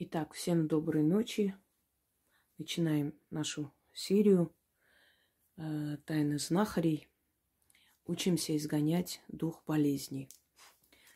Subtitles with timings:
[0.00, 1.56] Итак, всем доброй ночи.
[2.56, 4.54] Начинаем нашу серию
[5.56, 7.08] э, тайны знахарей.
[8.06, 10.28] Учимся изгонять дух болезней.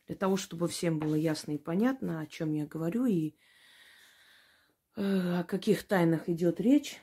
[0.08, 3.36] Для того, чтобы всем было ясно и понятно, о чем я говорю и
[4.96, 7.00] э, о каких тайнах идет речь,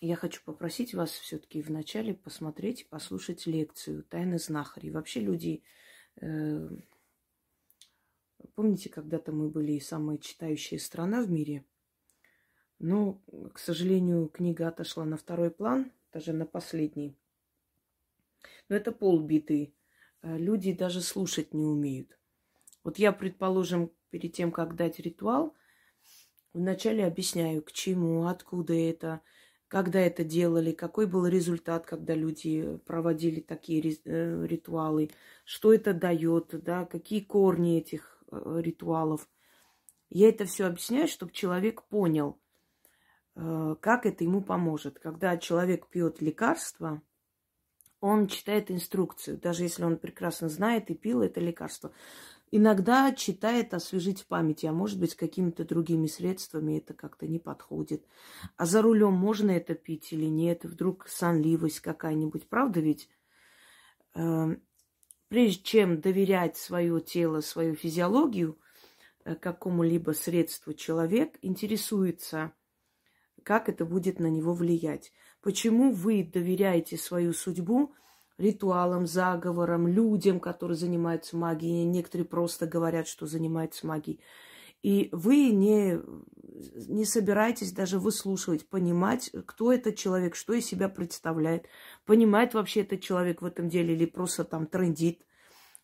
[0.00, 4.90] я хочу попросить вас все-таки вначале посмотреть, послушать лекцию «Тайны знахарей».
[4.90, 5.62] Вообще люди
[6.16, 6.70] э,
[8.54, 11.64] Помните, когда-то мы были самая читающая страна в мире?
[12.78, 13.22] Но,
[13.52, 17.16] к сожалению, книга отошла на второй план, даже на последний.
[18.68, 19.74] Но это полбиты.
[20.22, 22.18] Э, люди даже слушать не умеют.
[22.82, 25.54] Вот я, предположим, перед тем, как дать ритуал,
[26.52, 29.20] вначале объясняю, к чему, откуда это,
[29.68, 35.10] когда это делали, какой был результат, когда люди проводили такие э, ритуалы,
[35.44, 39.28] что это дает, да, какие корни этих ритуалов.
[40.08, 42.40] Я это все объясняю, чтобы человек понял,
[43.36, 44.98] э, как это ему поможет.
[44.98, 47.02] Когда человек пьет лекарство,
[48.00, 51.92] он читает инструкцию, даже если он прекрасно знает и пил это лекарство.
[52.50, 58.04] Иногда читает освежить в памяти, а может быть, какими-то другими средствами это как-то не подходит.
[58.56, 60.64] А за рулем можно это пить или нет?
[60.64, 63.08] Вдруг сонливость какая-нибудь, правда ведь?
[65.30, 68.58] Прежде чем доверять свое тело, свою физиологию
[69.24, 72.52] э, какому-либо средству, человек интересуется,
[73.44, 75.12] как это будет на него влиять.
[75.40, 77.94] Почему вы доверяете свою судьбу
[78.40, 81.84] ритуалам, заговорам, людям, которые занимаются магией.
[81.84, 84.20] Некоторые просто говорят, что занимаются магией.
[84.82, 86.00] И вы не,
[86.88, 91.66] не собираетесь даже выслушивать, понимать, кто этот человек, что из себя представляет,
[92.06, 95.26] понимает вообще этот человек в этом деле или просто там трендит,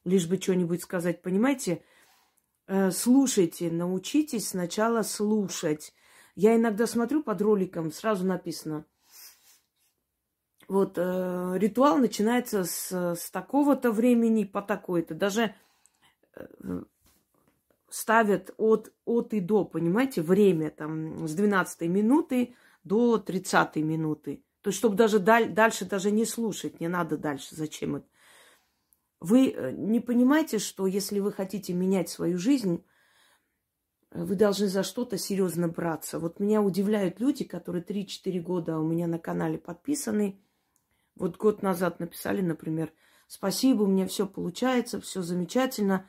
[0.05, 1.21] лишь бы что-нибудь сказать.
[1.21, 1.85] Понимаете,
[2.69, 5.93] э, слушайте, научитесь сначала слушать.
[6.35, 8.87] Я иногда смотрю под роликом, сразу написано.
[10.69, 15.15] Вот э, ритуал начинается с, с такого-то времени по такой-то.
[15.15, 15.55] Даже
[16.35, 16.83] э,
[17.89, 22.55] ставят от, от и до, понимаете, время там с 12 минуты
[22.85, 24.43] до 30 минуты.
[24.63, 28.07] То есть, чтобы даже даль, дальше даже не слушать, не надо дальше, зачем это.
[29.21, 32.85] Вы э, не понимаете, что если вы хотите менять свою жизнь,
[34.11, 36.19] вы должны за что-то серьезно браться.
[36.19, 40.41] Вот меня удивляют люди, которые 3-4 года у меня на канале подписаны.
[41.15, 42.93] Вот год назад написали, например,
[43.27, 46.09] спасибо, у меня все получается, все замечательно.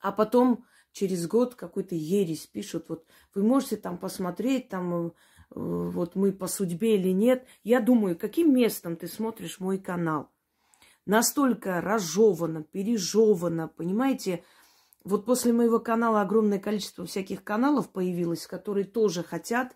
[0.00, 5.10] А потом через год какой-то ересь пишут, вот вы можете там посмотреть, там э,
[5.50, 7.46] вот мы по судьбе или нет.
[7.62, 10.30] Я думаю, каким местом ты смотришь мой канал?
[11.06, 14.44] Настолько разжевано, пережевано, понимаете?
[15.02, 19.74] Вот после моего канала огромное количество всяких каналов появилось, которые тоже хотят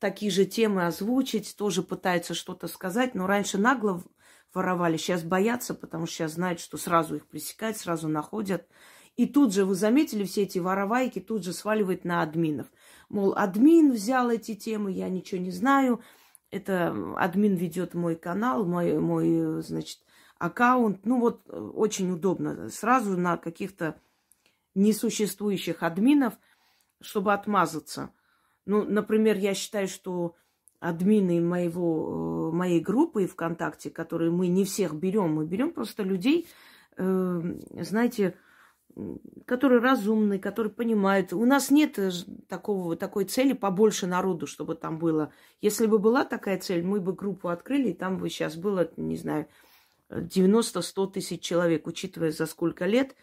[0.00, 4.02] такие же темы озвучить, тоже пытаются что-то сказать, но раньше нагло
[4.52, 8.66] воровали, сейчас боятся, потому что сейчас знают, что сразу их пресекают, сразу находят.
[9.16, 12.66] И тут же, вы заметили, все эти воровайки тут же сваливают на админов.
[13.08, 16.00] Мол, админ взял эти темы, я ничего не знаю.
[16.50, 20.00] Это админ ведет мой канал, мой, мой значит,
[20.38, 21.04] аккаунт.
[21.04, 22.70] Ну вот, очень удобно.
[22.70, 24.00] Сразу на каких-то
[24.74, 26.34] несуществующих админов,
[27.00, 28.12] чтобы отмазаться.
[28.66, 30.36] Ну, например, я считаю, что
[30.80, 36.48] админы моего, моей группы ВКонтакте, которые мы не всех берем, мы берем просто людей,
[36.96, 37.40] э,
[37.80, 38.34] знаете,
[39.46, 41.32] которые разумные, которые понимают.
[41.32, 42.10] У нас нет э,
[42.48, 45.32] такого, такой цели побольше народу, чтобы там было.
[45.60, 49.16] Если бы была такая цель, мы бы группу открыли, и там бы сейчас было, не
[49.16, 49.46] знаю,
[50.10, 53.14] 90-100 тысяч человек, учитывая за сколько лет,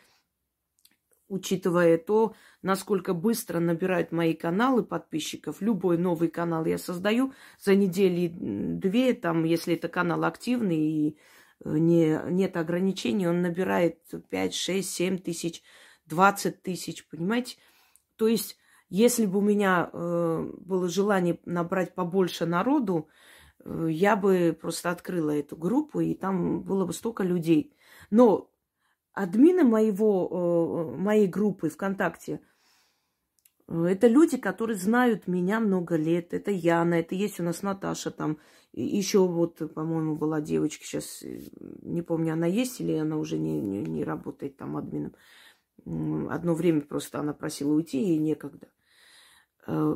[1.27, 5.61] учитывая то, насколько быстро набирают мои каналы подписчиков.
[5.61, 11.17] Любой новый канал я создаю за недели две, там, если это канал активный и
[11.63, 15.63] не, нет ограничений, он набирает 5, 6, 7 тысяч,
[16.05, 17.57] 20 тысяч, понимаете?
[18.15, 18.57] То есть,
[18.89, 23.09] если бы у меня э, было желание набрать побольше народу,
[23.63, 27.75] э, я бы просто открыла эту группу, и там было бы столько людей.
[28.09, 28.49] Но
[29.13, 32.41] админы моего, э, моей группы ВКонтакте–
[33.69, 36.33] это люди, которые знают меня много лет.
[36.33, 38.37] Это Яна, это есть у нас Наташа там.
[38.73, 41.41] Еще вот, по-моему, была девочка, сейчас э,
[41.81, 45.15] не помню, она есть или она уже не, не, не работает там админом.
[46.29, 48.67] Одно время просто она просила уйти, ей некогда.
[49.65, 49.95] Э,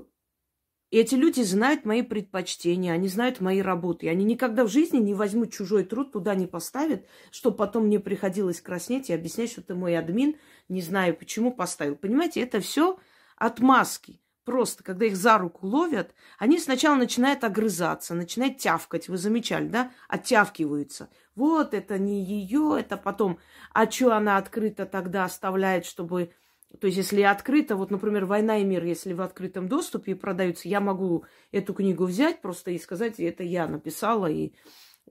[0.89, 4.09] эти люди знают мои предпочтения, они знают мои работы.
[4.09, 8.59] Они никогда в жизни не возьмут чужой труд, туда не поставят, чтобы потом мне приходилось
[8.59, 10.35] краснеть и объяснять, что ты мой админ,
[10.67, 11.95] не знаю почему поставил.
[11.95, 12.99] Понимаете, это все
[13.41, 14.21] отмазки.
[14.43, 19.07] Просто, когда их за руку ловят, они сначала начинают огрызаться, начинают тявкать.
[19.07, 19.91] Вы замечали, да?
[20.07, 21.09] Оттявкиваются.
[21.35, 23.39] Вот это не ее, это потом.
[23.73, 26.33] А что она открыто тогда оставляет, чтобы...
[26.79, 30.79] То есть, если открыто, вот, например, «Война и мир», если в открытом доступе продаются, я
[30.79, 34.53] могу эту книгу взять просто и сказать, это я написала, и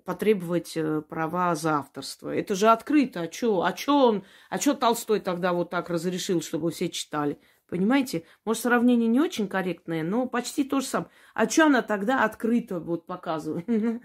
[0.05, 2.35] потребовать э, права за авторство.
[2.35, 3.23] Это же открыто.
[3.23, 3.63] А чё?
[3.63, 4.25] А чё он?
[4.49, 7.39] А чё Толстой тогда вот так разрешил, чтобы все читали?
[7.71, 8.25] Понимаете?
[8.45, 11.11] Может, сравнение не очень корректное, но почти то же самое.
[11.35, 13.67] А чё она тогда открыто вот показывает?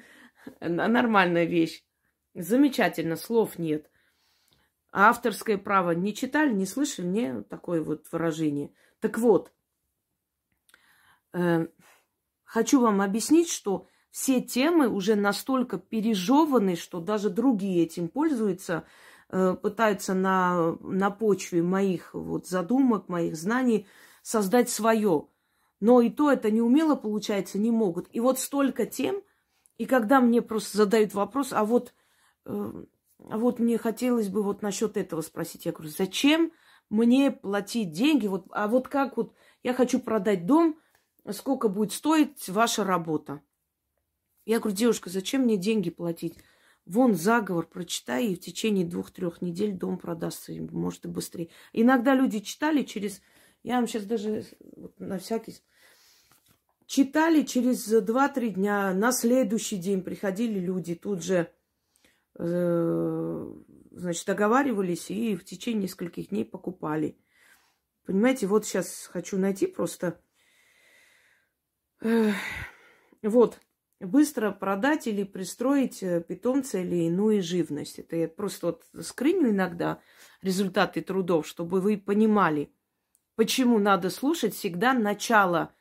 [0.61, 1.83] Нормальная вещь.
[2.35, 3.89] Замечательно, слов нет.
[4.91, 7.07] А авторское право не читали, не слышали?
[7.07, 8.71] Не такое вот выражение.
[8.99, 9.51] Так вот,
[11.33, 11.67] э,
[12.43, 18.85] хочу вам объяснить, что все темы уже настолько пережеваны, что даже другие этим пользуются,
[19.29, 23.87] пытаются на, на почве моих вот задумок, моих знаний
[24.21, 25.27] создать свое.
[25.79, 28.07] Но и то это неумело получается, не могут.
[28.11, 29.21] И вот столько тем,
[29.77, 31.93] и когда мне просто задают вопрос, а вот,
[32.45, 32.85] э,
[33.29, 36.51] а вот мне хотелось бы вот насчет этого спросить, я говорю, зачем
[36.89, 39.33] мне платить деньги, вот, а вот как вот
[39.63, 40.79] я хочу продать дом,
[41.31, 43.41] сколько будет стоить ваша работа?
[44.45, 46.37] Я говорю, девушка, зачем мне деньги платить?
[46.85, 51.49] Вон заговор, прочитай, и в течение двух-трех недель дом продастся, может и быстрее.
[51.73, 53.21] Иногда люди читали через...
[53.63, 54.45] Я вам сейчас даже
[54.75, 55.55] вот, на всякий...
[56.85, 61.51] Читали через два-три дня, на следующий день приходили люди, тут же,
[62.37, 63.53] э,
[63.89, 67.17] значит, договаривались и в течение нескольких дней покупали.
[68.05, 70.21] Понимаете, вот сейчас хочу найти просто...
[72.01, 72.31] Э,
[73.23, 73.59] вот,
[73.99, 77.99] быстро продать или пристроить э, питомца или иную живность.
[77.99, 79.99] Это я просто вот скриню иногда
[80.41, 82.71] результаты трудов, чтобы вы понимали,
[83.35, 85.73] почему надо слушать всегда начало,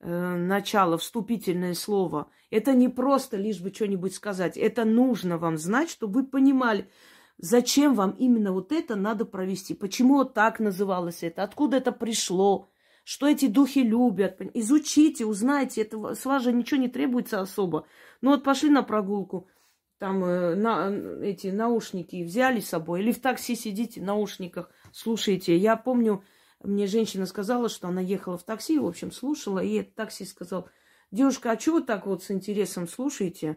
[0.00, 2.30] э, начало, вступительное слово.
[2.50, 4.56] Это не просто лишь бы что-нибудь сказать.
[4.56, 6.90] Это нужно вам знать, чтобы вы понимали,
[7.36, 9.74] зачем вам именно вот это надо провести.
[9.74, 12.70] Почему вот так называлось это, откуда это пришло
[13.08, 14.38] что эти духи любят.
[14.52, 17.86] Изучите, узнайте, это с вас же ничего не требуется особо.
[18.20, 19.48] Ну вот пошли на прогулку,
[19.96, 20.90] там э, на,
[21.24, 25.56] эти наушники взяли с собой, или в такси сидите, в наушниках слушаете.
[25.56, 26.22] Я помню,
[26.62, 30.68] мне женщина сказала, что она ехала в такси, в общем, слушала, и этот такси сказал,
[31.10, 33.56] девушка, а чего так вот с интересом слушаете?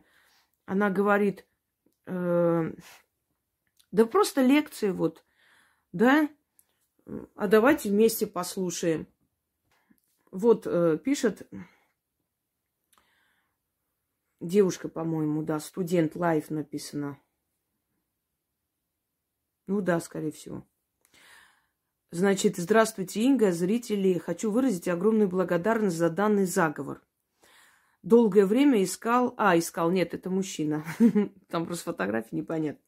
[0.65, 1.45] Она говорит,
[2.06, 2.71] э,
[3.92, 5.25] да просто лекции вот,
[5.92, 6.30] да,
[7.36, 9.07] а давайте вместе послушаем.
[10.31, 11.48] Вот э, пишет
[14.39, 17.19] девушка, по-моему, да, студент лайф написано.
[19.68, 20.66] Ну да, скорее всего.
[22.12, 24.18] Значит, здравствуйте, Инга, зрители.
[24.18, 27.01] Хочу выразить огромную благодарность за данный заговор.
[28.04, 29.34] Долгое время искал...
[29.38, 30.84] А, искал, нет, это мужчина.
[31.50, 32.81] Там просто фотографии непонятно.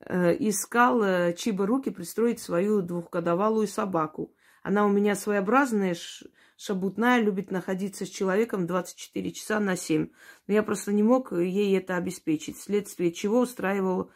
[0.00, 4.34] Э, искал э, Чиба руки пристроить свою двухгодовалую собаку.
[4.62, 5.94] Она у меня своеобразная,
[6.56, 10.08] шабутная, любит находиться с человеком 24 часа на 7.
[10.46, 14.10] Но я просто не мог ей это обеспечить, вследствие чего устраивал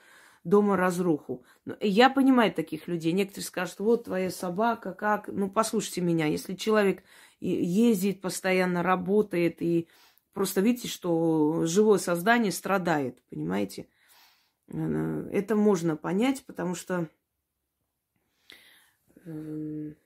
[0.45, 1.45] дома разруху.
[1.81, 3.13] Я понимаю таких людей.
[3.13, 5.29] Некоторые скажут, вот твоя собака, как...
[5.29, 7.03] Ну, послушайте меня, если человек
[7.41, 9.89] ездит, постоянно работает, и
[10.33, 13.89] просто видите, что живое создание страдает, понимаете?
[14.69, 17.09] Э, это можно понять, потому что
[19.25, 19.97] эм,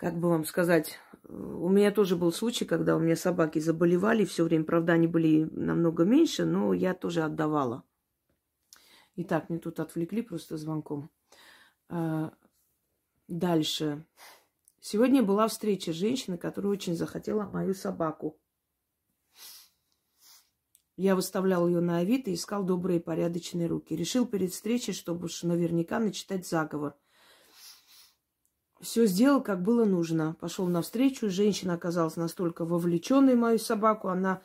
[0.00, 4.44] как бы вам сказать, у меня тоже был случай, когда у меня собаки заболевали все
[4.44, 4.64] время.
[4.64, 7.84] Правда, они были намного меньше, но я тоже отдавала.
[9.16, 11.10] Итак, мне тут отвлекли просто звонком.
[11.90, 12.32] А,
[13.28, 14.06] дальше.
[14.80, 18.40] Сегодня была встреча женщины, которая очень захотела мою собаку.
[20.96, 23.94] Я выставлял ее на Авито и искал добрые порядочные руки.
[23.94, 26.96] Решил перед встречей, чтобы уж наверняка начитать заговор–
[28.80, 30.34] все сделал, как было нужно.
[30.40, 31.30] Пошел навстречу.
[31.30, 34.08] Женщина оказалась настолько вовлеченной в мою собаку.
[34.08, 34.42] Она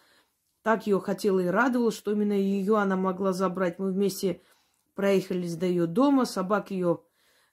[0.61, 3.79] так ее хотела и радовала, что именно ее она могла забрать.
[3.79, 4.41] Мы вместе
[4.93, 6.25] проехались до ее дома.
[6.25, 7.01] Собака ее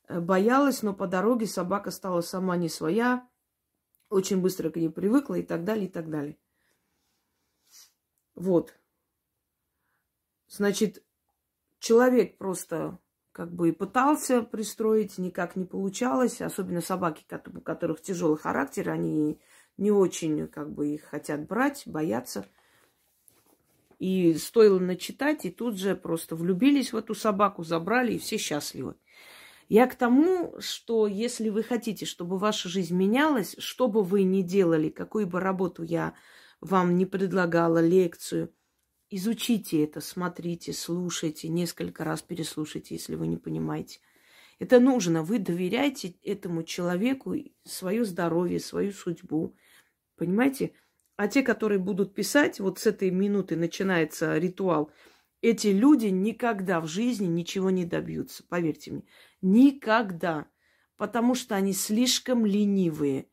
[0.09, 3.29] э, боялась, но по дороге собака стала сама не своя.
[4.09, 6.37] Очень быстро к ней привыкла и так далее, и так далее.
[8.35, 8.75] Вот.
[10.49, 11.03] Значит,
[11.79, 12.99] человек просто
[13.33, 16.41] как бы и пытался пристроить, никак не получалось.
[16.41, 17.25] Особенно собаки,
[17.55, 19.41] у которых тяжелый характер, они
[19.79, 22.47] не очень как бы их хотят брать, боятся.
[23.99, 28.97] И стоило начитать, и тут же просто влюбились в эту собаку, забрали, и все счастливы.
[29.69, 34.43] Я к тому, что если вы хотите, чтобы ваша жизнь менялась, что бы вы ни
[34.43, 36.15] делали, какую бы работу я
[36.61, 38.53] вам не предлагала, лекцию,
[39.13, 44.01] изучите это, смотрите, слушайте, несколько раз переслушайте, если вы не понимаете.
[44.59, 45.23] Это нужно.
[45.23, 49.55] Вы доверяете этому человеку свое здоровье, свою судьбу.
[50.17, 50.73] Понимаете?
[51.17, 54.91] А те, которые будут писать, вот с этой минуты начинается ритуал,
[55.43, 59.03] эти люди никогда в жизни ничего не добьются, поверьте мне.
[59.41, 60.47] Никогда.
[60.97, 63.27] Потому что они слишком ленивые.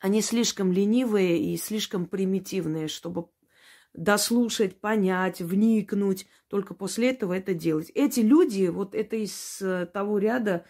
[0.00, 3.28] Они слишком ленивые и слишком примитивные, чтобы
[3.92, 7.90] дослушать, понять, вникнуть, только после этого это делать.
[7.94, 10.64] Эти люди, вот это из э, того ряда,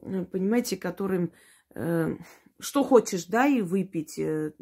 [0.00, 1.32] понимаете, которым
[1.74, 2.16] э,
[2.58, 4.52] что хочешь, да, и выпить э,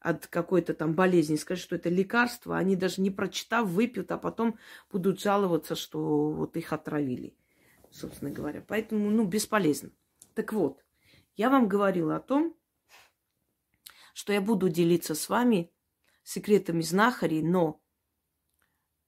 [0.00, 4.58] от какой-то там болезни, скажи, что это лекарство, они даже не прочитав, выпьют, а потом
[4.90, 7.36] будут жаловаться, что вот их отравили,
[7.90, 8.64] собственно говоря.
[8.66, 9.90] Поэтому, ну, бесполезно.
[10.34, 10.82] Так вот,
[11.36, 12.56] я вам говорила о том,
[14.14, 15.72] что я буду делиться с вами
[16.22, 17.80] секретами знахарей, но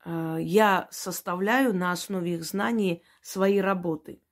[0.05, 4.23] э, я составляю на основе их знаний свои работы.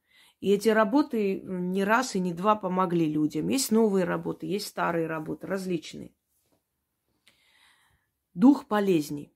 [0.40, 3.48] И эти работы не раз и не два помогли людям.
[3.48, 6.12] Есть новые работы, есть старые работы, различные.
[8.34, 9.32] Дух болезни.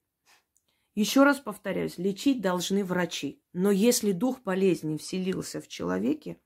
[0.97, 3.41] Еще раз повторяюсь, лечить должны врачи.
[3.53, 6.41] Но если дух болезни вселился в человеке,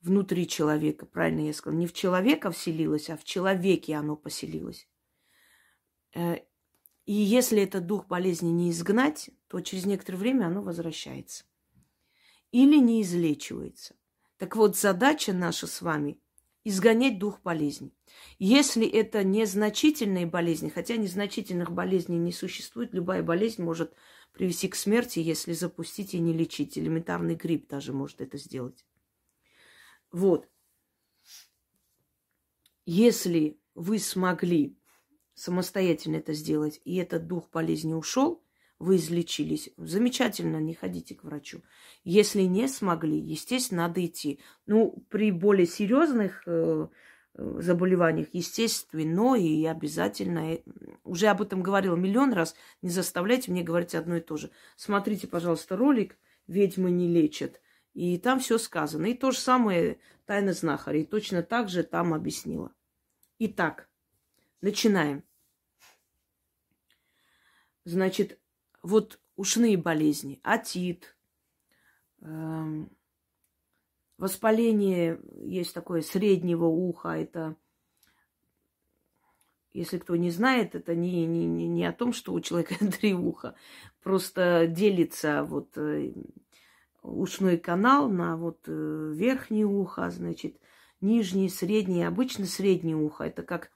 [0.00, 4.88] внутри человека, правильно я сказала, не в человека вселилось, а в человеке оно поселилось.
[6.14, 6.36] Э,
[7.06, 11.44] и если этот дух болезни не изгнать, то через некоторое время оно возвращается.
[12.52, 13.96] Или не излечивается.
[14.36, 16.18] Так вот, задача наша с вами–
[16.64, 17.92] изгонять дух болезни.
[18.38, 23.94] Если это незначительные болезни, хотя незначительных болезней не существует, любая болезнь может
[24.32, 26.78] привести к смерти, если запустить и не лечить.
[26.78, 28.84] Элементарный грипп даже может это сделать.
[30.10, 30.48] Вот.
[32.84, 34.76] Если вы смогли
[35.34, 38.42] самостоятельно это сделать, и этот дух болезни ушел,
[38.82, 41.62] вы излечились, замечательно, не ходите к врачу.
[42.02, 44.40] Если не смогли, естественно, надо идти.
[44.66, 46.88] Ну, при более серьезных э,
[47.34, 50.62] э, заболеваниях, естественно, и обязательно, э,
[51.04, 54.50] уже об этом говорила миллион раз, не заставляйте мне говорить одно и то же.
[54.76, 57.60] Смотрите, пожалуйста, ролик «Ведьмы не лечат»,
[57.94, 59.06] и там все сказано.
[59.06, 62.72] И то же самое «Тайна знахарей», точно так же там объяснила.
[63.38, 63.88] Итак,
[64.62, 65.22] начинаем.
[67.84, 68.40] Значит,
[68.82, 71.16] вот ушные болезни, атит,
[72.20, 72.90] эм,
[74.16, 77.56] воспаление есть такое среднего уха, это
[79.72, 83.54] если кто не знает, это не, не, не о том, что у человека три уха.
[84.02, 86.12] Просто делится вот э,
[87.02, 90.56] ушной канал на вот э, верхнее ухо, значит,
[91.00, 92.06] нижнее, среднее.
[92.06, 93.24] Обычно среднее ухо.
[93.24, 93.68] Это как, э,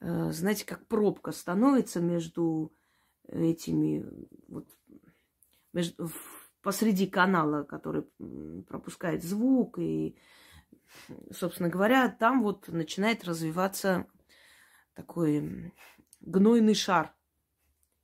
[0.00, 2.72] знаете, как пробка становится между
[3.26, 4.04] этими
[4.48, 4.66] вот
[5.72, 6.10] между,
[6.62, 8.04] посреди канала, который
[8.68, 10.16] пропускает звук и,
[11.30, 14.06] собственно говоря, там вот начинает развиваться
[14.94, 15.72] такой
[16.20, 17.14] гнойный шар.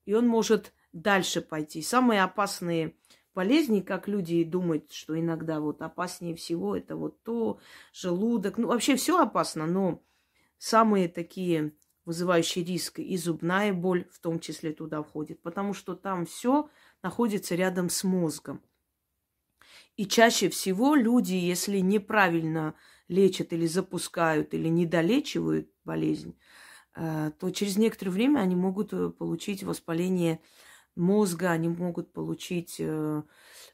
[0.04, 1.82] И он может дальше пойти.
[1.82, 2.96] Самые опасные
[3.34, 7.58] болезни, как люди думают, что иногда вот опаснее всего, это вот то,
[7.92, 8.58] желудок.
[8.58, 10.02] Ну, вообще все опасно, но
[10.58, 11.72] самые такие
[12.04, 16.68] вызывающий риск, и зубная боль в том числе туда входит, потому что там все
[17.02, 18.62] находится рядом с мозгом.
[19.96, 22.74] И чаще всего люди, если неправильно
[23.08, 26.36] лечат или запускают, или недолечивают болезнь,
[26.96, 30.40] э, то через некоторое время они могут э, получить воспаление
[30.96, 33.22] мозга, они могут получить э,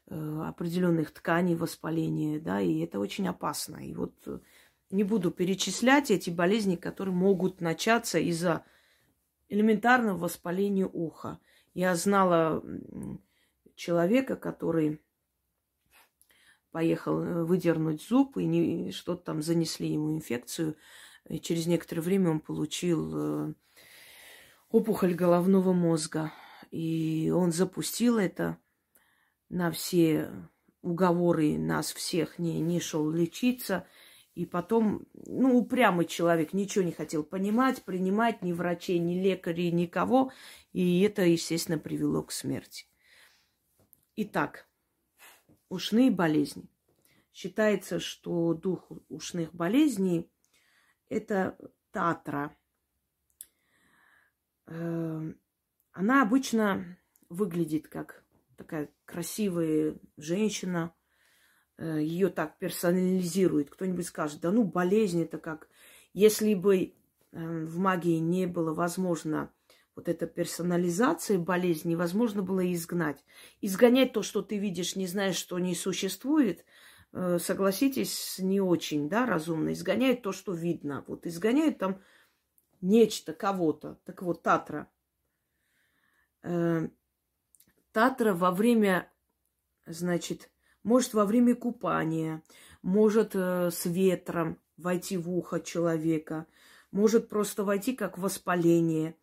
[0.07, 3.77] определенных тканей воспаление, да, и это очень опасно.
[3.77, 4.13] И вот
[4.91, 8.65] не буду перечислять эти болезни, которые могут начаться из-за
[9.49, 11.39] элементарного воспаления уха.
[11.73, 12.63] Я знала
[13.75, 15.01] человека, который
[16.71, 20.75] поехал э, выдернуть зуб, и что-то там занесли ему инфекцию.
[21.27, 23.53] И через некоторое время он получил э,
[24.69, 26.31] опухоль головного мозга.
[26.71, 28.57] И он запустил это
[29.49, 30.31] на все
[30.81, 33.85] уговоры нас всех, не, не шел лечиться–
[34.33, 40.31] и потом, ну, упрямый человек, ничего не хотел понимать, принимать ни врачей, ни лекарей, никого.
[40.71, 42.85] И это, естественно, привело к смерти.
[44.15, 44.67] Итак,
[45.69, 46.69] ушные болезни.
[47.33, 50.29] Считается, что дух ушных болезней–
[51.09, 51.57] это
[51.91, 52.55] татра.
[54.67, 55.33] Э,
[55.91, 56.97] она обычно
[57.29, 58.23] выглядит как
[58.55, 60.93] такая красивая женщина
[61.81, 63.69] ее так персонализирует.
[63.69, 65.67] Кто-нибудь скажет, да ну болезнь это как...
[66.13, 66.91] Если бы э,
[67.31, 69.51] в магии не было возможно
[69.95, 73.23] вот эта персонализация болезни, невозможно было изгнать.
[73.61, 76.65] Изгонять то, что ты видишь, не знаешь, что не существует,
[77.13, 79.73] э, согласитесь, не очень, да, разумно.
[79.73, 81.03] Изгоняют то, что видно.
[81.07, 82.01] Вот изгоняют там
[82.81, 83.99] нечто, кого-то.
[84.05, 84.89] Так вот, Татра.
[86.43, 86.87] Э,
[87.91, 89.11] Татра во время,
[89.85, 90.49] значит,
[90.83, 92.43] может во время купания,
[92.81, 96.47] может э, с ветром войти в ухо человека,
[96.91, 99.15] может просто войти как воспаление.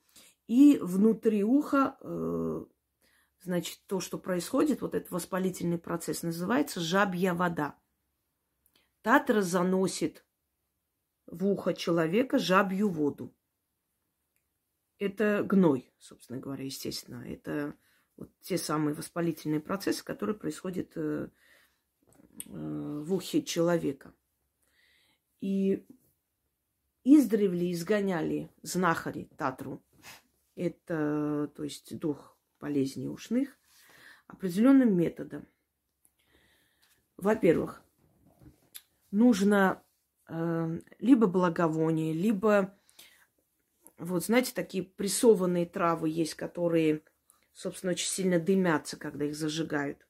[0.47, 2.65] И внутри уха, э,
[3.43, 7.79] значит, то, что происходит, вот этот воспалительный процесс, называется жабья вода.
[9.03, 10.25] Татра заносит
[11.27, 13.35] в ухо человека жабью воду.
[14.99, 17.23] Это гной, собственно говоря, естественно.
[17.25, 17.77] Это
[18.17, 21.29] вот те самые воспалительные процессы, которые происходят э,
[22.47, 24.15] в ухе человека.
[25.41, 25.87] И
[27.05, 29.83] издревле изгоняли знахари Татру.
[30.57, 33.57] Это, то есть, дух болезней ушных
[34.27, 35.47] определенным методом.
[37.17, 37.83] Во-первых,
[39.11, 39.83] нужно
[40.29, 42.79] э, либо благовоние, либо
[43.99, 47.03] вот, знаете, такие прессованные травы есть, которые,
[47.53, 50.07] собственно, очень сильно дымятся, когда их зажигают.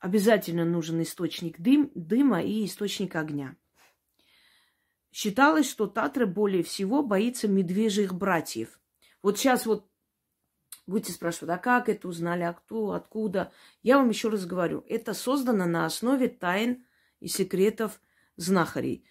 [0.00, 3.56] Обязательно нужен источник дым, дыма и источник огня.
[5.12, 8.80] Считалось, что Татра более всего боится медвежьих братьев.
[9.22, 9.86] Вот сейчас вот
[10.86, 13.52] будете спрашивать, а как это узнали, а кто, откуда?
[13.82, 16.84] Я вам еще раз говорю, это создано на основе тайн
[17.20, 18.00] и секретов
[18.36, 19.04] знахарей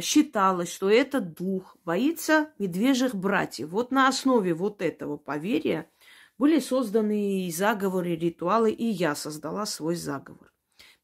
[0.00, 3.70] считалось, что этот дух боится медвежьих братьев.
[3.70, 5.90] Вот на основе вот этого поверья
[6.38, 10.52] были созданы и заговоры, и ритуалы, и я создала свой заговор.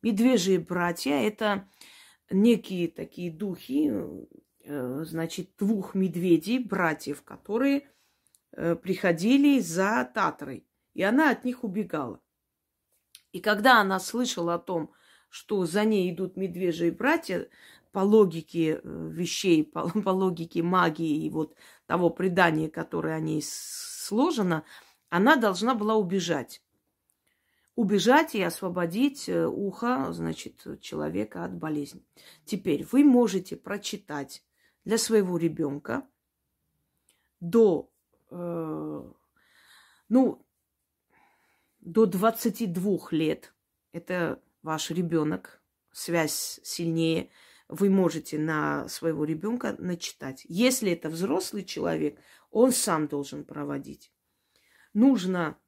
[0.01, 1.69] Медвежьи братья– это
[2.31, 3.91] некие такие духи,
[4.65, 7.89] э, значит, двух медведей, братьев, которые
[8.53, 10.67] э, приходили за Татрой.
[10.95, 12.21] И она от них убегала.
[13.33, 14.93] И когда она слышала о том,
[15.29, 17.49] что за ней идут медвежьи братья,
[17.91, 21.57] по логике э, вещей, по, по логике магии и вот
[21.87, 24.65] того предания, которое о ней сложено,
[25.17, 26.61] она должна была убежать.
[27.77, 32.05] Убежать и освободить э, ухо, значит, человека от болезни.
[32.45, 34.43] Теперь вы можете прочитать
[34.85, 36.05] для своего ребенка
[37.39, 37.89] до,
[38.33, 39.13] э,
[40.09, 40.47] ну,
[41.79, 43.55] до 22 лет.
[43.93, 47.31] Это ваш ребенок, связь сильнее–
[47.69, 50.45] вы можете на своего ребенка начитать.
[50.49, 52.19] Если это взрослый человек,
[52.51, 54.13] он сам должен проводить.
[54.95, 55.59] Нужно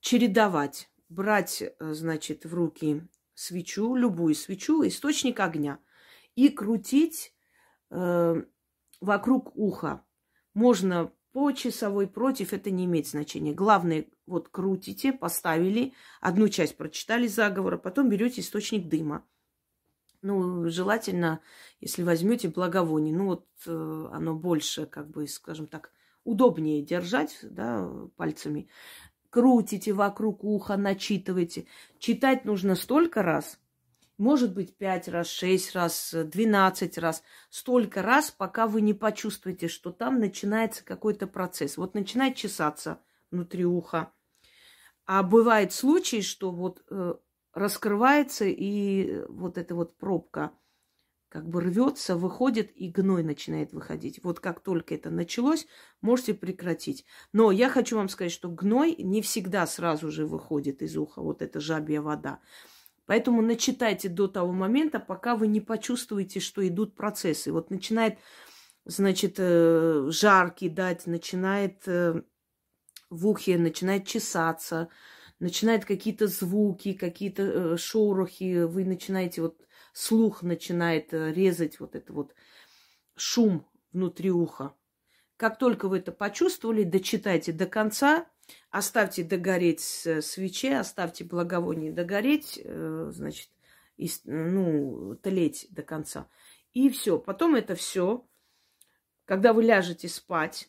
[0.00, 5.78] чередовать, брать, э, значит, в руки свечу, любую свечу, источник огня,
[6.34, 7.34] и крутить
[7.90, 8.42] э,
[9.00, 10.04] вокруг уха.
[10.54, 13.52] Можно по часовой против, это не имеет значения.
[13.52, 19.26] Главное, вот крутите, поставили, одну часть прочитали заговора, потом берете источник дыма–
[20.22, 21.40] ну, желательно,
[21.80, 25.92] если возьмете благовоние, ну вот э, оно больше, как бы, скажем так,
[26.24, 28.68] удобнее держать, да, пальцами.
[29.30, 31.66] Крутите вокруг уха, начитывайте.
[31.98, 33.58] Читать нужно столько раз,
[34.18, 39.90] может быть, пять раз, шесть раз, двенадцать раз, столько раз, пока вы не почувствуете, что
[39.90, 41.76] там начинается какой-то процесс.
[41.76, 44.12] Вот начинает чесаться внутри уха.
[45.06, 47.14] А бывает случаи, что вот э,
[47.52, 50.52] раскрывается, и вот эта вот пробка
[51.32, 54.22] как бы рвется, выходит, и гной начинает выходить.
[54.22, 55.66] Вот как только это началось,
[56.02, 57.06] можете прекратить.
[57.32, 61.40] Но я хочу вам сказать, что гной не всегда сразу же выходит из уха, вот
[61.40, 62.40] эта жабья вода.
[63.06, 67.50] Поэтому начитайте до того момента, пока вы не почувствуете, что идут процессы.
[67.50, 68.18] Вот начинает,
[68.84, 72.20] значит, э, жар кидать, начинает э,
[73.08, 74.90] в ухе, начинает чесаться,
[75.38, 79.56] начинает какие-то звуки, какие-то э, шорохи, вы начинаете вот
[79.92, 82.34] слух начинает э, резать вот это вот
[83.14, 84.74] шум внутри уха.
[85.36, 88.26] Как только вы это почувствовали, дочитайте до конца,
[88.70, 93.50] оставьте догореть свечи, оставьте благовоние догореть, э, значит,
[93.96, 96.28] и, ну, тлеть до конца.
[96.72, 97.18] И все.
[97.18, 98.26] Потом это все,
[99.24, 100.68] когда вы ляжете спать,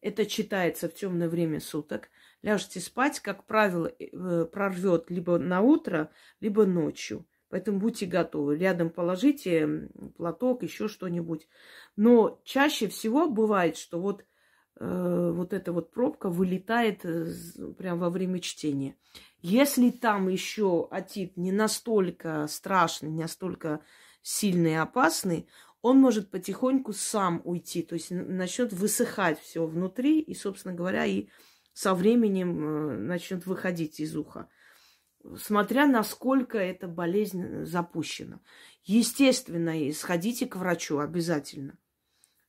[0.00, 2.08] это читается в темное время суток–
[2.42, 7.26] ляжете спать, как правило, э, прорвет либо на утро, либо ночью.
[7.50, 8.56] Поэтому будьте готовы.
[8.56, 11.48] Рядом положите платок, еще что-нибудь.
[11.96, 14.24] Но чаще всего бывает, что вот
[14.78, 17.26] э, вот эта вот пробка вылетает э,
[17.76, 18.96] прямо во время чтения.
[19.42, 23.80] Если там еще отит не настолько страшный, не настолько
[24.22, 25.48] сильный и опасный,
[25.82, 31.28] он может потихоньку сам уйти, то есть начнет высыхать все внутри, и, собственно говоря, и
[31.72, 34.48] со временем э, начнет выходить из уха.
[35.36, 38.40] Смотря насколько эта болезнь запущена.
[38.84, 41.78] Естественно, сходите к врачу обязательно.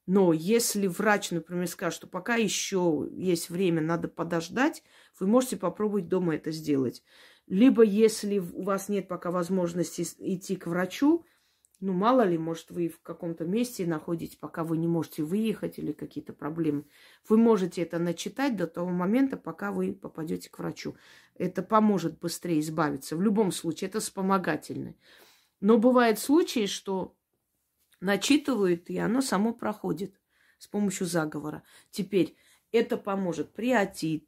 [0.08, 4.84] Но если врач, например, скажет, что пока еще есть время, надо подождать,
[5.20, 7.04] вы можете попробовать дома это сделать.
[7.48, 11.26] Либо, если у вас нет пока возможности идти к врачу,
[11.82, 15.92] ну, мало ли, может, вы в каком-то месте находитесь, пока вы не можете выехать или
[15.92, 16.86] какие-то проблемы.
[17.28, 20.96] Вы можете это начитать до того момента, пока вы попадете к врачу.
[21.36, 23.18] Это поможет быстрее избавиться.
[23.18, 24.96] В любом случае, это вспомогательное.
[25.60, 27.16] Но бывают случаи, что
[28.00, 30.22] начитывают, и оно само проходит
[30.60, 31.64] с помощью заговора.
[31.90, 32.36] Теперь
[32.72, 34.28] это поможет при отите,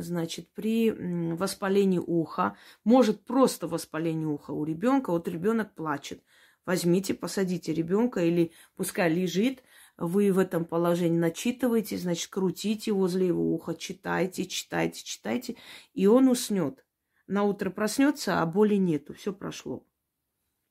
[0.00, 2.56] значит, при воспалении уха.
[2.82, 5.10] Может просто воспаление уха у ребенка.
[5.10, 6.24] Вот ребенок плачет
[6.66, 9.62] возьмите, посадите ребенка или пускай лежит,
[9.96, 15.56] вы в этом положении начитываете, значит, крутите возле его уха, читайте, читайте, читайте,
[15.94, 16.84] и он уснет.
[17.26, 19.86] На утро проснется, а боли нету, все прошло.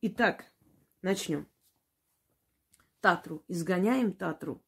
[0.02, 0.46] Итак,
[1.02, 1.48] начнем.
[3.00, 3.44] Татру.
[3.48, 4.64] Изгоняем Татру.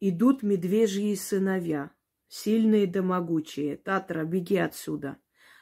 [0.00, 1.90] Идут медвежьи сыновья,
[2.28, 3.76] сильные да могучие.
[3.76, 5.18] Татра, беги отсюда.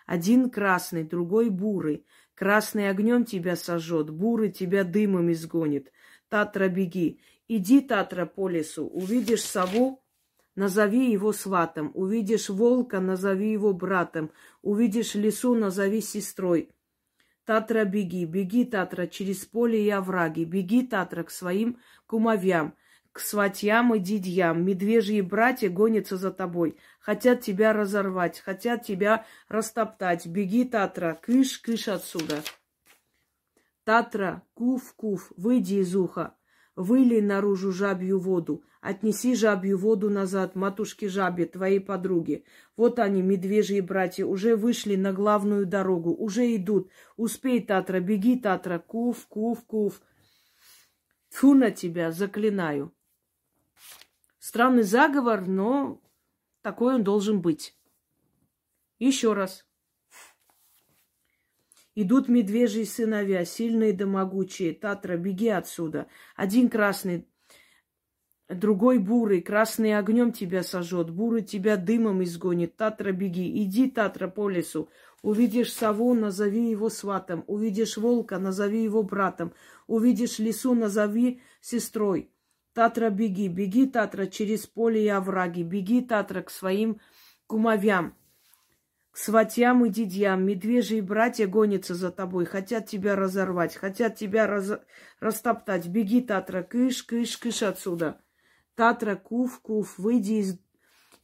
[0.06, 2.06] Один красный, другой бурый.
[2.38, 5.90] Красный огнем тебя сожжет, бурый тебя дымом изгонит.
[6.28, 7.18] Татра, беги.
[7.48, 8.86] Иди, Татра, по лесу.
[8.86, 10.04] Увидишь сову,
[10.54, 11.90] назови его сватом.
[11.94, 14.30] Увидишь волка, назови его братом.
[14.62, 16.70] Увидишь лесу, назови сестрой.
[17.44, 20.44] Татра, беги, беги, Татра, через поле и овраги.
[20.44, 22.76] Беги, Татра, к своим кумовям
[23.20, 24.64] сватьям и дидьям.
[24.64, 26.76] Медвежьи братья гонятся за тобой.
[27.00, 30.26] Хотят тебя разорвать, хотят тебя растоптать.
[30.26, 32.42] Беги, Татра, кыш, кыш отсюда.
[33.84, 36.34] Татра, куф, куф, выйди из уха.
[36.76, 38.62] Вылей наружу жабью воду.
[38.80, 42.44] Отнеси жабью воду назад, матушке жабе, твоей подруге.
[42.76, 46.90] Вот они, медвежьи братья, уже вышли на главную дорогу, уже идут.
[47.16, 50.00] Успей, Татра, беги, Татра, куф, куф, куф.
[51.30, 52.92] Тьфу на тебя, заклинаю.
[54.48, 56.00] Странный заговор, но
[56.62, 57.76] такой он должен быть.
[58.98, 59.66] Еще раз.
[61.94, 64.72] Идут медвежьи сыновья, сильные да могучие.
[64.72, 66.06] Татра, беги отсюда.
[66.34, 67.28] Один красный,
[68.48, 69.42] другой бурый.
[69.42, 72.74] Красный огнем тебя сожжет, бурый тебя дымом изгонит.
[72.74, 73.62] Татра, беги.
[73.62, 74.88] Иди, Татра, по лесу.
[75.20, 77.44] Увидишь сову, назови его сватом.
[77.48, 79.52] Увидишь волка, назови его братом.
[79.86, 82.32] Увидишь лису, назови сестрой.
[82.78, 87.00] Татра, беги, беги, Татра, через поле и овраги, беги, Татра, к своим
[87.48, 88.14] кумовям,
[89.10, 90.46] к сватьям и дидьям.
[90.46, 94.78] Медвежьи братья гонятся за тобой, хотят тебя разорвать, хотят тебя раз...
[95.18, 95.88] растоптать.
[95.88, 98.20] Беги, Татра, кыш, кыш, кыш отсюда.
[98.76, 100.60] Татра, куф, куф, выйди из,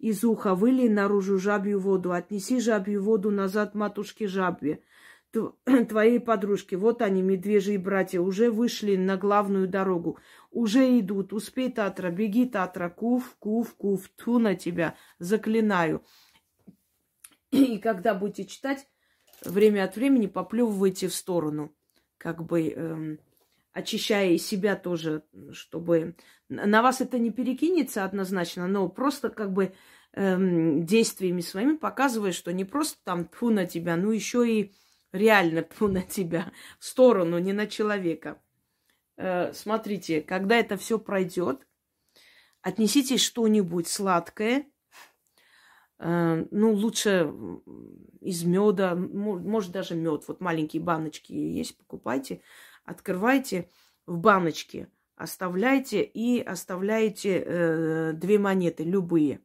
[0.00, 4.82] из уха, вылей наружу жабью воду, отнеси жабью воду назад матушке жабе
[5.88, 6.74] твоей подружки.
[6.74, 10.18] Вот они, медвежьи братья, уже вышли на главную дорогу.
[10.50, 11.32] Уже идут.
[11.32, 16.02] Успей, Татра, беги, Татра, куф, куф, куф, ту на тебя, заклинаю.
[17.50, 18.86] И когда будете читать,
[19.44, 21.74] время от времени поплевывайте в сторону,
[22.18, 23.18] как бы эм,
[23.72, 26.16] очищая и себя тоже, чтобы
[26.48, 29.74] на вас это не перекинется однозначно, но просто как бы
[30.12, 34.74] эм, действиями своими показывая, что не просто там тьфу на тебя, ну еще и
[35.14, 38.42] реально тьфу на тебя, в сторону, не на человека.
[39.16, 41.66] Э, смотрите, когда это все пройдет,
[42.61, 44.66] отнесите что-нибудь сладкое,
[45.98, 47.33] э, ну, лучше
[48.20, 52.42] из меда, может даже мед, вот маленькие баночки есть, покупайте,
[52.85, 53.70] открывайте
[54.07, 59.40] в баночке, оставляйте и оставляйте э, две монеты, любые.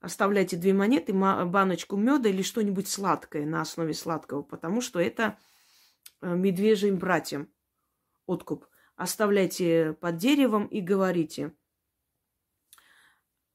[0.00, 5.38] Оставляйте две монеты, баночку меда или что-нибудь сладкое на основе сладкого, потому что это
[6.22, 7.52] медвежьим братьям
[8.26, 8.66] откуп.
[8.96, 11.54] Оставляйте под деревом и говорите.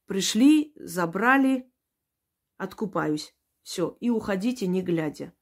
[0.06, 1.70] Пришли, забрали,
[2.56, 3.34] откупаюсь.
[3.62, 3.96] Все.
[4.00, 5.32] И уходите, не глядя.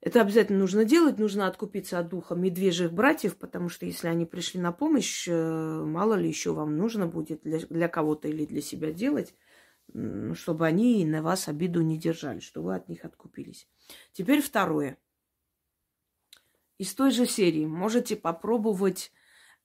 [0.00, 1.18] Это обязательно нужно делать.
[1.18, 6.14] Нужно откупиться от духа медвежьих братьев, потому что если они пришли на помощь, э, мало
[6.14, 9.34] ли еще вам нужно будет для, для кого-то или для себя делать,
[10.34, 13.68] чтобы они на вас обиду не держали, чтобы вы от них откупились.
[14.12, 14.98] Теперь второе
[16.78, 19.12] из той же серии можете попробовать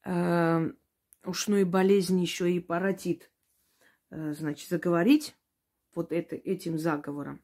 [0.04, 0.72] э,
[1.24, 3.30] ушной болезни еще и паротит,
[4.10, 5.36] э, значит, заговорить
[5.94, 7.42] вот это, этим заговором.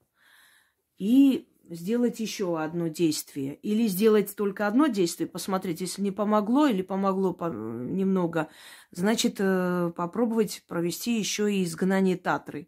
[0.97, 3.55] И сделать еще одно действие.
[3.55, 8.49] Или сделать только одно действие, посмотреть, если не помогло или помогло немного,
[8.91, 12.67] значит, э, попробовать провести еще и изгнание Татры.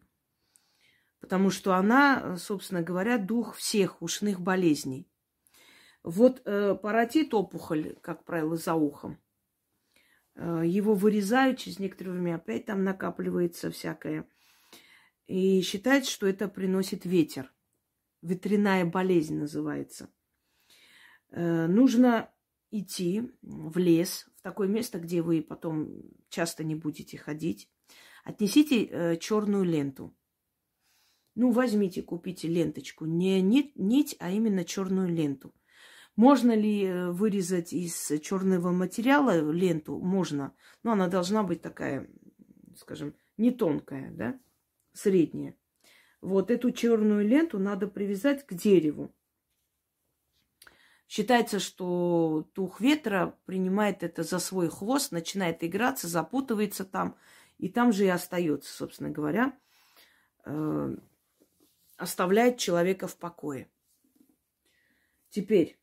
[1.19, 5.07] Потому что она, собственно говоря, дух всех ушных болезней.
[6.03, 9.19] Вот э, паротит опухоль, как правило, за ухом.
[10.35, 14.27] Э, его вырезают, через некоторое время опять там накапливается всякое.
[15.27, 17.53] И считается, что это приносит ветер.
[18.21, 20.09] Ветряная болезнь называется.
[21.31, 22.31] Э, нужно
[22.71, 27.69] идти в лес, в такое место, где вы потом часто не будете ходить.
[28.23, 30.15] Отнесите э, черную ленту.
[31.35, 33.05] Ну, возьмите, купите ленточку.
[33.05, 35.53] Не нить, а именно черную ленту.
[36.15, 39.99] Можно ли э, вырезать из черного материала ленту?
[39.99, 40.53] Можно.
[40.83, 42.09] Но она должна быть такая,
[42.77, 44.39] скажем, не тонкая, да,
[44.93, 45.55] средняя.
[46.21, 49.13] Вот эту черную ленту надо привязать к дереву.
[51.07, 57.17] Считается, что дух ветра принимает это за свой хвост, начинает играться, запутывается там,
[57.57, 59.57] и там же и остается, собственно говоря,
[60.45, 60.95] э,
[61.97, 63.69] оставляет человека в покое.
[65.31, 65.81] Теперь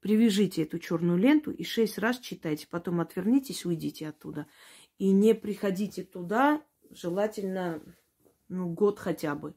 [0.00, 2.66] Привяжите эту черную ленту и шесть раз читайте.
[2.68, 4.46] Потом отвернитесь, уйдите оттуда.
[5.00, 7.82] И не приходите туда, желательно,
[8.48, 9.54] ну, год хотя бы.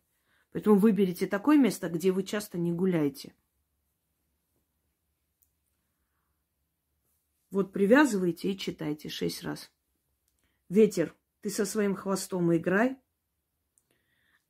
[0.53, 3.35] Поэтому выберите такое место, где вы часто не гуляете.
[7.51, 9.69] Вот привязывайте и читайте шесть раз.
[10.69, 12.97] Ветер, ты со своим хвостом играй,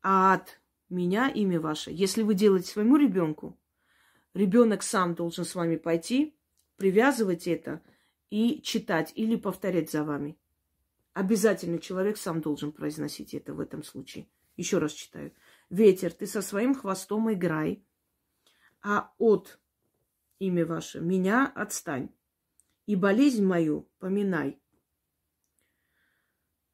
[0.03, 1.89] а от меня имя ваше.
[1.89, 3.57] Если вы делаете своему ребенку,
[4.35, 6.37] ребенок сам должен с вами пойти,
[6.75, 7.81] привязывать это
[8.29, 10.37] и читать или повторять за вами.
[11.13, 14.27] Обязательно человек сам должен произносить это в этом случае.
[14.55, 15.31] Еще раз читаю.
[15.69, 17.85] Ветер, ты со своим хвостом играй,
[18.81, 19.59] а от
[20.39, 22.09] имя ваше меня отстань.
[22.85, 24.59] И болезнь мою поминай.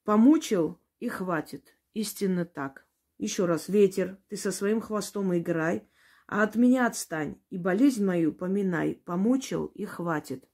[0.04, 1.78] Помучил и хватит.
[1.94, 2.88] Истинно так.
[3.18, 5.88] Еще раз, ветер, ты со своим хвостом играй,
[6.26, 10.48] а от меня отстань, и болезнь мою поминай, помучил и хватит.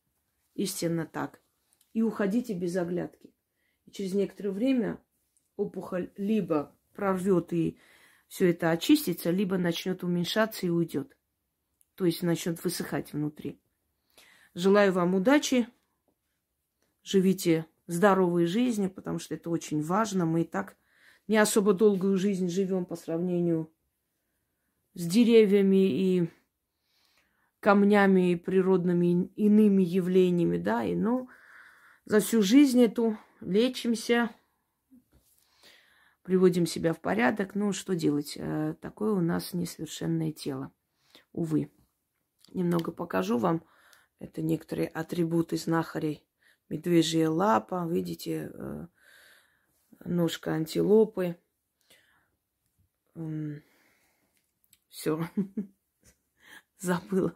[0.55, 1.41] Истинно так.
[1.93, 3.34] И уходите без оглядки.
[3.95, 4.99] Через некоторое время
[5.55, 7.77] опухоль либо прорвет и
[8.27, 11.15] все это очистится, либо начнет уменьшаться и уйдет.
[11.95, 13.57] То есть начнет высыхать внутри.
[14.53, 15.69] Желаю вам удачи.
[17.03, 20.25] Живите здоровой жизнью, потому что это очень важно.
[20.25, 20.75] Мы и так
[21.29, 23.71] не особо долгую жизнь живем по сравнению
[24.93, 26.29] с деревьями и
[27.61, 31.29] камнями и природными иными явлениями, да, и ну,
[32.03, 34.33] за всю жизнь эту лечимся,
[36.23, 37.55] приводим себя в порядок.
[37.55, 38.35] Ну, что делать?
[38.37, 40.71] Э, такое у нас несовершенное тело.
[41.31, 41.71] Увы.
[42.53, 43.63] Немного покажу вам.
[44.19, 46.25] Это некоторые атрибуты знахарей.
[46.69, 48.87] Медвежья лапа, видите, э,
[50.03, 51.37] ножка антилопы.
[54.89, 55.29] Все.
[56.79, 57.35] Забыла.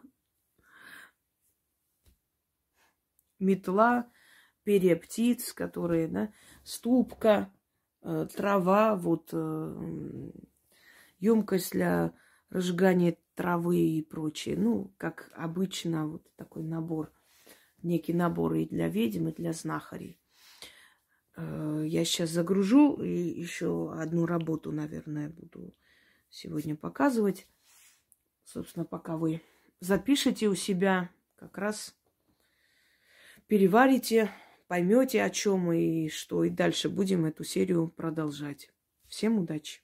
[3.38, 4.10] Метла,
[4.64, 6.32] перья птиц, которые, да,
[6.64, 7.52] ступка,
[8.02, 10.30] э, трава, вот э,
[11.18, 12.12] емкость для
[12.50, 14.56] разжигания травы и прочее.
[14.56, 17.12] Ну, как обычно, вот такой набор,
[17.82, 20.20] некий набор и для ведьм, и для знахарей.
[21.36, 25.74] Э, я сейчас загружу и еще одну работу, наверное, буду
[26.28, 27.46] сегодня показывать.
[28.44, 29.42] Собственно, пока вы
[29.80, 31.94] запишете у себя, как раз
[33.46, 34.30] переварите,
[34.70, 36.44] поймете, о чем и что.
[36.44, 38.70] И дальше будем эту серию продолжать.
[39.08, 39.78] Всем удачи!